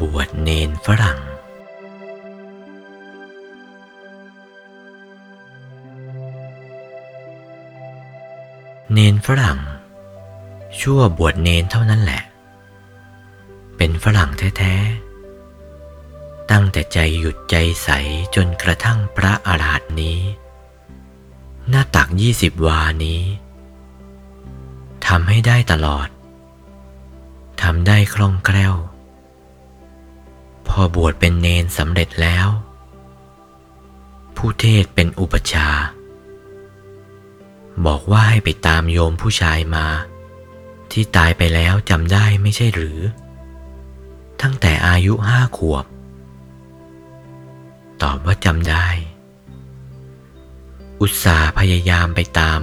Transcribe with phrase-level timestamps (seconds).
[0.00, 1.18] บวชเนรฝรั่ง
[8.92, 9.58] เนนฝรั่ง
[10.80, 12.22] ชั่วบวชเนนเท่านั้นแหละ
[13.76, 17.88] เป็นฝรั่งแท้ๆ ตั้งแต่ใจหยุดใจใส
[18.34, 20.18] จนกระทั่งพระอาราธนี้
[21.68, 23.22] หน้าตักยี่สิบวานี้
[25.06, 26.08] ทำให้ได้ตลอด
[27.62, 28.74] ทำได้คล่องแคล่ว
[30.68, 32.48] พอบวชเป็นเนนสำเร็จแล้ว
[34.36, 35.68] ผู้เทศเป็นอุปชา
[37.86, 39.86] บอกว่าให้ไปตามโยมผู้ชายมา
[40.92, 42.98] ที่ตายไปแล้วจำได้ไม่ใช่หรือ
[44.42, 45.84] ตั้งแต่อายุห้าขวบ
[48.02, 48.86] ตอบว่าจำได้
[51.00, 52.60] อุตส่าห์พยายามไปตาม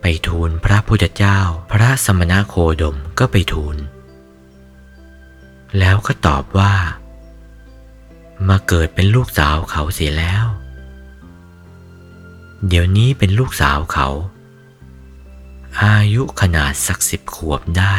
[0.00, 1.38] ไปทูลพระพุทธเจ้า
[1.70, 3.76] พระสมณโคดมก็ไปทูล
[5.78, 6.74] แล้วก็ตอบว่า
[8.48, 10.44] มาเกิดเป็นลูกสาวเขาเสียแล้ว
[12.68, 14.08] เดี๋ยวนี้เป็นลูกสาวเขา
[15.80, 17.96] อายุขนาดสักสิบขวบได้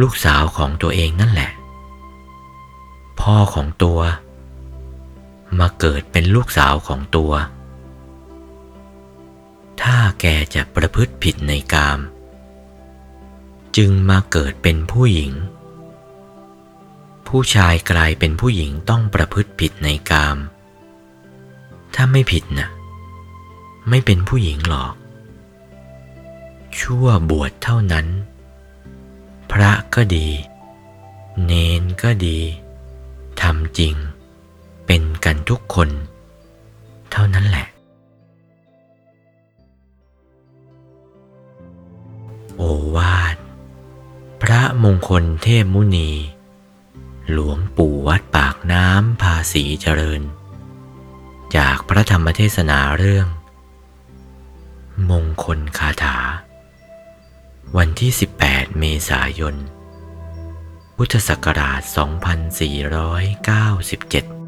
[0.00, 1.52] ลูกสาวของตัวเองนั่นแหละ
[3.20, 4.00] พ่อของตัว
[5.58, 7.32] มาเกิดเป็นลูกสาวของตัว
[9.82, 11.98] ถ้าแกจะประพฤติผิดในกาม
[13.76, 15.32] จึงมาเกิดเป็นผู้หญิง
[17.36, 20.38] ผู้ชายกลายเป็นผู้หญิงต้องประพฤติผิดในกาม
[21.94, 22.68] ถ้าไม่ผิดนะ่ะ
[23.88, 24.94] ไม่เป็นผู้หญิงหรอก
[26.78, 28.06] ชั่วบวชเท่านั้น
[29.52, 30.28] พระก็ดี
[31.44, 32.38] เนนก็ดี
[33.40, 33.94] ทำจริง
[34.86, 35.88] เป็นกันทุกคน
[37.12, 37.66] เท่านั้นแหละ
[42.56, 42.62] โอ
[42.96, 43.36] วาท
[44.42, 46.10] พระมงคลเทพมุนี
[47.32, 50.22] หลวงปู่วัดปากน้ำภาษีเจริญ
[51.56, 53.26] จากพระธรรมเทศนาเรื่อง
[55.10, 56.18] มงคลคาถา
[57.76, 58.10] วันที่
[58.44, 59.54] 18 เมษายน
[60.96, 64.41] พุทธศักราช 2497